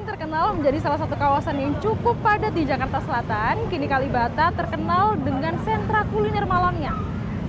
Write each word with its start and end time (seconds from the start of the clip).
lain 0.00 0.16
terkenal 0.16 0.56
menjadi 0.56 0.80
salah 0.80 0.96
satu 0.96 1.12
kawasan 1.12 1.60
yang 1.60 1.76
cukup 1.76 2.16
padat 2.24 2.56
di 2.56 2.64
Jakarta 2.64 3.04
Selatan, 3.04 3.68
kini 3.68 3.84
Kalibata 3.84 4.48
terkenal 4.56 5.20
dengan 5.20 5.60
sentra 5.60 6.08
kuliner 6.08 6.48
malamnya. 6.48 6.96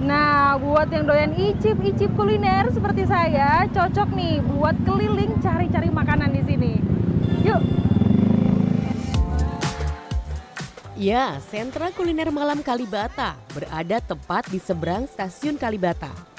Nah, 0.04 0.60
buat 0.60 0.92
yang 0.92 1.08
doyan 1.08 1.32
icip-icip 1.32 2.12
kuliner 2.12 2.68
seperti 2.76 3.08
saya, 3.08 3.64
cocok 3.72 4.12
nih 4.12 4.44
buat 4.44 4.76
keliling 4.84 5.40
cari-cari 5.40 5.88
makanan 5.96 6.36
di 6.36 6.44
sini. 6.44 6.74
Yuk, 7.48 7.62
Ya, 11.00 11.40
sentra 11.48 11.88
kuliner 11.96 12.36
malam 12.36 12.60
Kalibata 12.60 13.40
berada 13.56 14.04
tepat 14.04 14.52
di 14.52 14.60
seberang 14.60 15.08
stasiun 15.08 15.56
Kalibata. 15.56 16.31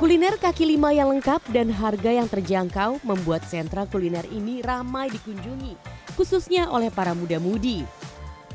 Kuliner 0.00 0.40
kaki 0.40 0.64
lima 0.64 0.88
yang 0.96 1.12
lengkap 1.12 1.44
dan 1.52 1.68
harga 1.68 2.08
yang 2.08 2.24
terjangkau 2.24 3.04
membuat 3.04 3.44
sentra 3.44 3.84
kuliner 3.84 4.24
ini 4.32 4.64
ramai 4.64 5.12
dikunjungi, 5.12 5.76
khususnya 6.16 6.72
oleh 6.72 6.88
para 6.88 7.12
muda-mudi. 7.12 7.84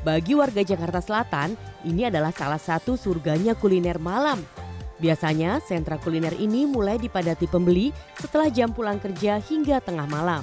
Bagi 0.02 0.34
warga 0.34 0.66
Jakarta 0.66 0.98
Selatan, 0.98 1.54
ini 1.86 2.10
adalah 2.10 2.34
salah 2.34 2.58
satu 2.58 2.98
surganya 2.98 3.54
kuliner 3.54 4.02
malam. 4.02 4.42
Biasanya 4.98 5.62
sentra 5.62 5.94
kuliner 6.02 6.34
ini 6.34 6.66
mulai 6.66 6.98
dipadati 6.98 7.46
pembeli 7.46 7.94
setelah 8.18 8.50
jam 8.50 8.74
pulang 8.74 8.98
kerja 8.98 9.38
hingga 9.38 9.78
tengah 9.78 10.10
malam. 10.10 10.42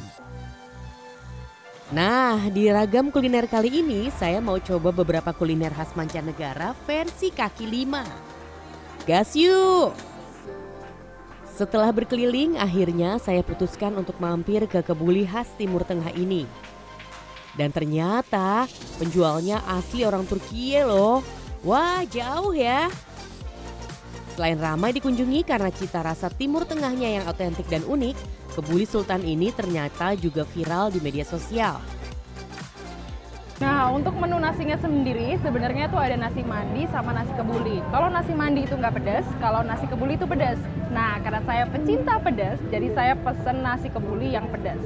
Nah, 1.91 2.39
di 2.49 2.71
ragam 2.71 3.11
kuliner 3.11 3.45
kali 3.51 3.83
ini 3.83 4.07
saya 4.15 4.39
mau 4.39 4.57
coba 4.63 4.95
beberapa 4.95 5.35
kuliner 5.35 5.75
khas 5.75 5.91
mancanegara 5.93 6.71
versi 6.87 7.29
kaki 7.35 7.67
lima. 7.67 8.01
Gas 9.05 9.37
yuk! 9.37 10.14
Setelah 11.55 11.87
berkeliling, 11.95 12.59
akhirnya 12.59 13.15
saya 13.15 13.39
putuskan 13.39 13.95
untuk 13.95 14.19
mampir 14.19 14.67
ke 14.67 14.83
kebuli 14.83 15.23
khas 15.23 15.47
Timur 15.55 15.87
Tengah 15.87 16.11
ini. 16.11 16.43
Dan 17.55 17.71
ternyata 17.71 18.67
penjualnya 18.99 19.63
asli 19.63 20.03
orang 20.03 20.27
Turkiye 20.27 20.83
loh. 20.83 21.23
Wah, 21.63 22.03
jauh 22.11 22.51
ya. 22.51 22.91
Selain 24.35 24.59
ramai 24.59 24.91
dikunjungi 24.99 25.47
karena 25.47 25.71
cita 25.71 26.03
rasa 26.03 26.27
Timur 26.27 26.67
Tengahnya 26.67 27.23
yang 27.23 27.25
otentik 27.31 27.71
dan 27.71 27.87
unik, 27.87 28.19
kebuli 28.59 28.83
Sultan 28.83 29.23
ini 29.23 29.55
ternyata 29.55 30.11
juga 30.19 30.43
viral 30.43 30.91
di 30.91 30.99
media 30.99 31.23
sosial. 31.23 31.79
Nah, 33.55 33.87
untuk 33.87 34.19
menu 34.19 34.35
nasinya 34.35 34.75
sendiri 34.75 35.39
sebenarnya 35.39 35.87
tuh 35.87 35.95
ada 35.95 36.19
nasi 36.19 36.43
mandi 36.43 36.83
sama 36.91 37.15
nasi 37.15 37.31
kebuli. 37.39 37.79
Kalau 37.87 38.11
nasi 38.11 38.35
mandi 38.35 38.67
itu 38.67 38.75
nggak 38.75 38.99
pedas, 38.99 39.23
kalau 39.39 39.63
nasi 39.63 39.87
kebuli 39.87 40.19
itu 40.19 40.27
pedas. 40.27 40.59
Nah, 40.91 41.23
karena 41.23 41.39
saya 41.47 41.63
pecinta 41.71 42.19
pedas, 42.19 42.59
jadi 42.67 42.91
saya 42.91 43.13
pesen 43.15 43.63
nasi 43.63 43.87
kebuli 43.87 44.35
yang 44.35 44.51
pedas. 44.51 44.83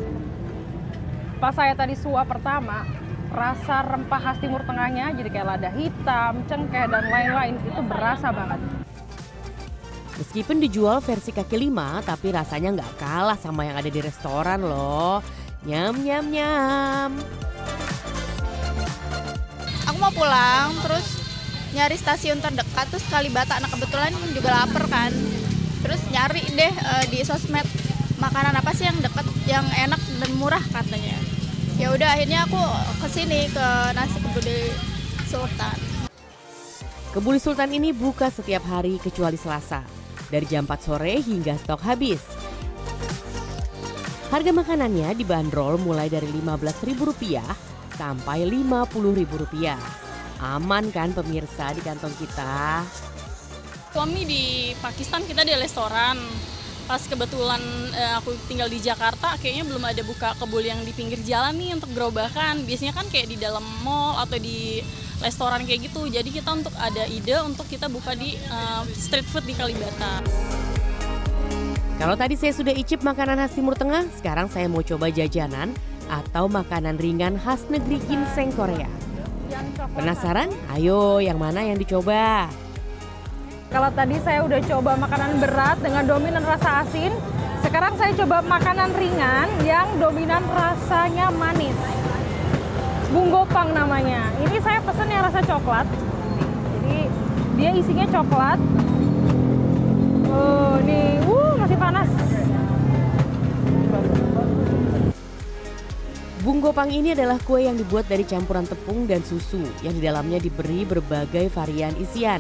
Pas 1.42 1.58
saya 1.58 1.73
tadi 1.73 1.97
suap 1.97 2.30
pertama, 2.30 2.86
rasa 3.34 3.90
rempah 3.90 4.22
khas 4.22 4.38
Timur 4.38 4.62
Tengahnya 4.62 5.17
jadi 5.17 5.30
kayak 5.34 5.47
lada 5.50 5.70
hitam, 5.73 6.45
cengkeh, 6.45 6.86
dan 6.94 7.09
lain-lain 7.09 7.58
itu 7.66 7.81
berasa 7.81 8.30
banget. 8.30 8.62
Meskipun 10.22 10.62
dijual 10.62 11.02
versi 11.02 11.34
kaki 11.34 11.58
lima, 11.58 12.06
tapi 12.06 12.30
rasanya 12.30 12.78
nggak 12.78 13.02
kalah 13.02 13.40
sama 13.40 13.66
yang 13.66 13.81
ada 13.81 13.90
di 13.90 13.97
restoran 13.97 14.62
loh. 14.62 15.25
Nyam 15.66 16.06
nyam 16.06 16.25
nyam 16.30 17.12
mau 20.00 20.16
pulang 20.16 20.72
terus 20.80 21.19
nyari 21.75 22.00
stasiun 22.00 22.39
terdekat 22.39 22.88
terus 22.90 23.06
Kalibata 23.12 23.59
nah 23.59 23.69
kebetulan 23.69 24.16
juga 24.31 24.63
lapar 24.63 24.88
kan. 24.88 25.12
Terus 25.84 26.01
nyari 26.12 26.44
deh 26.56 26.73
uh, 26.73 27.06
di 27.12 27.19
sosmed 27.28 27.68
makanan 28.19 28.56
apa 28.56 28.72
sih 28.75 28.88
yang 28.88 28.97
dekat 29.00 29.28
yang 29.46 29.68
enak 29.75 30.00
dan 30.19 30.31
murah 30.40 30.63
katanya. 30.72 31.16
Ya 31.79 31.96
udah 31.96 32.16
akhirnya 32.16 32.44
aku 32.44 32.59
ke 33.00 33.07
sini 33.07 33.47
ke 33.51 33.68
nasi 33.96 34.18
kebuli 34.19 34.59
Sultan. 35.28 35.78
Kebuli 37.16 37.40
Sultan 37.40 37.72
ini 37.72 37.96
buka 37.96 38.28
setiap 38.28 38.68
hari 38.68 39.00
kecuali 39.00 39.40
Selasa. 39.40 39.84
Dari 40.29 40.46
jam 40.46 40.68
4 40.68 40.78
sore 40.78 41.18
hingga 41.23 41.57
stok 41.57 41.81
habis. 41.81 42.22
Harga 44.29 44.52
makanannya 44.53 45.09
dibanderol 45.18 45.81
mulai 45.81 46.06
dari 46.06 46.29
Rp15.000 46.29 47.02
sampai 47.99 48.47
Rp50.000. 48.47 49.75
Aman 50.39 50.87
kan 50.95 51.11
pemirsa 51.11 51.75
di 51.75 51.83
kantong 51.83 52.15
kita? 52.15 52.87
Suami 53.91 54.23
di 54.23 54.71
Pakistan 54.79 55.27
kita 55.27 55.43
di 55.43 55.51
restoran. 55.59 56.15
Pas 56.87 57.03
kebetulan 57.05 57.61
eh, 57.93 58.13
aku 58.17 58.33
tinggal 58.49 58.71
di 58.71 58.81
Jakarta, 58.81 59.37
kayaknya 59.37 59.67
belum 59.67 59.83
ada 59.83 60.01
buka 60.01 60.33
kebul 60.39 60.63
yang 60.63 60.81
di 60.81 60.95
pinggir 60.95 61.21
jalan 61.27 61.53
nih 61.59 61.75
untuk 61.75 61.91
gerobakan. 61.93 62.63
Biasanya 62.63 62.95
kan 62.95 63.05
kayak 63.11 63.29
di 63.29 63.37
dalam 63.37 63.61
mall 63.83 64.17
atau 64.17 64.39
di 64.39 64.81
restoran 65.19 65.67
kayak 65.67 65.91
gitu. 65.91 66.07
Jadi 66.07 66.29
kita 66.31 66.49
untuk 66.55 66.73
ada 66.79 67.03
ide 67.05 67.35
untuk 67.43 67.67
kita 67.67 67.91
buka 67.91 68.16
di 68.16 68.39
uh, 68.49 68.87
street 68.95 69.27
food 69.27 69.45
di 69.45 69.53
Kalibata. 69.53 70.23
Kalau 71.99 72.16
tadi 72.16 72.39
saya 72.39 72.55
sudah 72.55 72.71
icip 72.71 73.03
makanan 73.03 73.43
khas 73.43 73.59
Timur 73.59 73.75
Tengah, 73.75 74.07
sekarang 74.16 74.47
saya 74.47 74.71
mau 74.71 74.79
coba 74.79 75.11
jajanan 75.11 75.75
atau 76.09 76.50
makanan 76.50 76.97
ringan 76.97 77.38
khas 77.38 77.70
negeri 77.70 78.02
ginseng 78.09 78.50
Korea. 78.58 78.90
Penasaran? 79.94 80.50
Ayo, 80.74 81.22
yang 81.22 81.38
mana 81.38 81.62
yang 81.62 81.78
dicoba? 81.78 82.50
Kalau 83.70 83.90
tadi 83.94 84.18
saya 84.25 84.42
udah 84.42 84.59
coba 84.66 84.97
makanan 84.97 85.38
berat 85.38 85.78
dengan 85.86 86.03
dominan 86.09 86.42
rasa 86.42 86.81
asin, 86.81 87.14
sekarang 87.62 87.94
saya 88.02 88.18
coba 88.18 88.42
makanan 88.42 88.90
ringan 88.97 89.47
yang 89.62 89.86
dominan 90.02 90.42
rasanya 90.50 91.30
manis. 91.30 91.78
Bunggopang 93.09 93.74
namanya. 93.74 94.30
Ini 94.41 94.58
saya 94.62 94.81
pesen 94.86 95.09
yang 95.09 95.26
rasa 95.26 95.41
coklat. 95.41 95.86
Jadi 96.78 96.97
dia 97.58 97.72
isinya 97.74 98.06
coklat. 98.09 98.59
Uh, 100.30 100.69
Bunggopang 106.79 106.95
ini 106.95 107.12
adalah 107.12 107.35
kue 107.44 107.67
yang 107.67 107.75
dibuat 107.75 108.07
dari 108.07 108.23
campuran 108.23 108.63
tepung 108.63 109.03
dan 109.03 109.19
susu 109.19 109.59
yang 109.84 109.91
di 109.91 110.00
dalamnya 110.00 110.40
diberi 110.40 110.88
berbagai 110.88 111.51
varian 111.51 111.91
isian. 112.00 112.40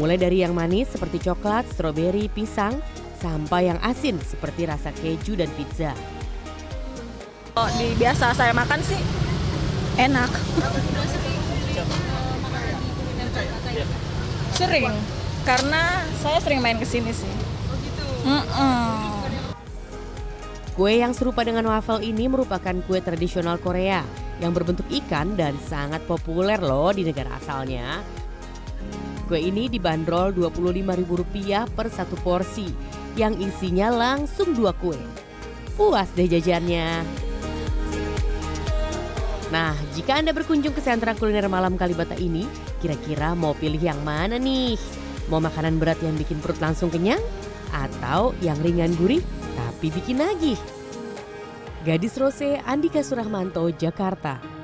Mulai 0.00 0.16
dari 0.16 0.40
yang 0.40 0.56
manis 0.56 0.88
seperti 0.88 1.28
coklat, 1.28 1.68
stroberi, 1.68 2.32
pisang, 2.32 2.80
sampai 3.20 3.68
yang 3.68 3.76
asin 3.84 4.16
seperti 4.24 4.64
rasa 4.64 4.96
keju 4.96 5.36
dan 5.36 5.52
pizza. 5.60 5.92
Oh, 7.52 7.68
di 7.76 7.92
biasa 8.00 8.32
saya 8.32 8.56
makan 8.56 8.80
sih 8.80 8.96
enak. 10.00 10.32
Sering, 14.56 14.88
karena 15.44 16.08
saya 16.24 16.40
sering 16.40 16.64
main 16.64 16.80
ke 16.80 16.88
sini 16.88 17.12
sih. 17.12 17.28
Mm 18.24 18.40
-mm. 18.40 19.19
Kue 20.80 20.96
yang 20.96 21.12
serupa 21.12 21.44
dengan 21.44 21.68
waffle 21.68 22.00
ini 22.00 22.24
merupakan 22.24 22.72
kue 22.88 23.04
tradisional 23.04 23.60
Korea 23.60 24.00
yang 24.40 24.56
berbentuk 24.56 24.88
ikan 24.88 25.36
dan 25.36 25.52
sangat 25.60 26.00
populer 26.08 26.56
loh 26.56 26.88
di 26.88 27.04
negara 27.04 27.36
asalnya. 27.36 28.00
Kue 29.28 29.44
ini 29.44 29.68
dibanderol 29.68 30.32
Rp25.000 30.32 31.68
per 31.76 31.92
satu 31.92 32.16
porsi 32.24 32.72
yang 33.12 33.36
isinya 33.36 33.92
langsung 33.92 34.56
dua 34.56 34.72
kue. 34.72 34.96
Puas 35.76 36.08
deh 36.16 36.24
jajannya. 36.24 37.04
Nah, 39.52 39.76
jika 39.92 40.16
Anda 40.16 40.32
berkunjung 40.32 40.72
ke 40.72 40.80
sentra 40.80 41.12
kuliner 41.12 41.44
malam 41.52 41.76
Kalibata 41.76 42.16
ini, 42.16 42.48
kira-kira 42.80 43.36
mau 43.36 43.52
pilih 43.52 43.84
yang 43.84 44.00
mana 44.00 44.40
nih? 44.40 44.80
Mau 45.28 45.44
makanan 45.44 45.76
berat 45.76 46.00
yang 46.00 46.16
bikin 46.16 46.40
perut 46.40 46.56
langsung 46.56 46.88
kenyang? 46.88 47.20
Atau 47.68 48.32
yang 48.40 48.56
ringan 48.64 48.96
gurih 48.96 49.20
tapi 49.60 49.92
bikin 49.92 50.24
nagih. 50.24 50.60
Gadis 51.84 52.16
Rose, 52.16 52.60
Andika 52.64 53.04
Surahmanto, 53.04 53.68
Jakarta. 53.72 54.59